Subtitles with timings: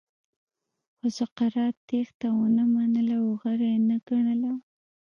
[0.97, 4.53] خو سقراط تېښته ونه منله او غوره یې نه ګڼله.